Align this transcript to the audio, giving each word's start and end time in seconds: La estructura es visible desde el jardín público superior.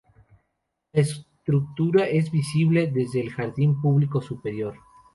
La 0.93 1.01
estructura 1.01 2.05
es 2.07 2.31
visible 2.31 2.87
desde 2.87 3.21
el 3.21 3.29
jardín 3.31 3.79
público 3.79 4.19
superior. 4.19 4.73